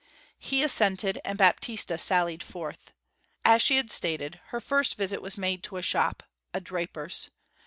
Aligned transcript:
He 0.39 0.63
assented; 0.63 1.19
and 1.23 1.37
Baptista 1.37 1.99
sallied 1.99 2.41
forth. 2.41 2.91
As 3.45 3.61
she 3.61 3.77
had 3.77 3.91
stated, 3.91 4.39
her 4.47 4.59
first 4.59 4.95
visit 4.97 5.21
was 5.21 5.37
made 5.37 5.61
to 5.65 5.77
a 5.77 5.83
shop, 5.83 6.23
a 6.55 6.59
draper's. 6.59 7.29